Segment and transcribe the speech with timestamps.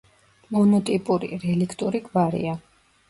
[0.55, 2.57] მონოტიპური, რელიქტური გვარია.